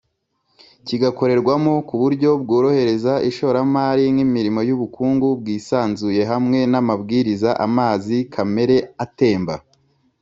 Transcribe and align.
kigakorerwamo 0.85 1.73
ku 1.87 1.95
buryo 2.01 2.29
bworohereza 2.41 3.13
ishoramari 3.29 4.03
nk’imirimo 4.13 4.59
y’ubukungu 4.67 5.27
bwisanzuye 5.39 6.21
hamwe 6.31 6.59
n’amabwirizaamazi 6.71 8.17
kamere 8.33 8.77
atemba 9.05 9.55